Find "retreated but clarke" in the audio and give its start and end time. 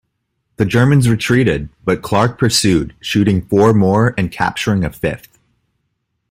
1.07-2.39